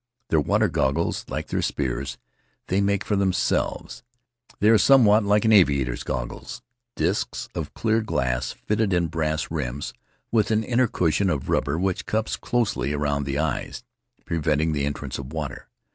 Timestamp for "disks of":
6.95-7.75